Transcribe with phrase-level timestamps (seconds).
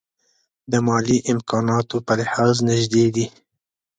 [0.71, 3.25] د مالي امکاناتو په لحاظ نژدې دي.